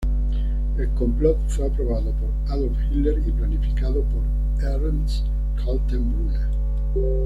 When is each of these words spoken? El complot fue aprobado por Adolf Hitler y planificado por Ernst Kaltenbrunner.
El 0.79 0.89
complot 0.95 1.37
fue 1.47 1.67
aprobado 1.67 2.11
por 2.13 2.29
Adolf 2.51 2.75
Hitler 2.89 3.21
y 3.23 3.31
planificado 3.33 4.01
por 4.05 4.65
Ernst 4.65 5.27
Kaltenbrunner. 5.63 6.49